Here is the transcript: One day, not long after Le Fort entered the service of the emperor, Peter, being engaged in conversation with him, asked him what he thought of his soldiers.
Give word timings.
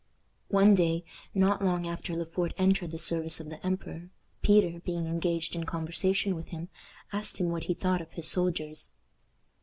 One 0.47 0.73
day, 0.73 1.05
not 1.35 1.63
long 1.63 1.85
after 1.85 2.15
Le 2.15 2.25
Fort 2.25 2.55
entered 2.57 2.89
the 2.89 2.97
service 2.97 3.39
of 3.39 3.51
the 3.51 3.63
emperor, 3.63 4.09
Peter, 4.41 4.79
being 4.79 5.05
engaged 5.05 5.53
in 5.55 5.63
conversation 5.65 6.33
with 6.33 6.47
him, 6.47 6.69
asked 7.13 7.39
him 7.39 7.49
what 7.49 7.65
he 7.65 7.75
thought 7.75 8.01
of 8.01 8.13
his 8.13 8.27
soldiers. 8.27 8.93